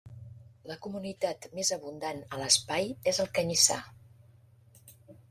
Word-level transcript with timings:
La 0.69 0.77
comunitat 0.85 1.43
més 1.57 1.69
abundant 1.75 2.23
a 2.37 2.39
l’espai 2.45 2.89
és 3.13 3.21
el 3.25 3.29
canyissar. 3.37 3.79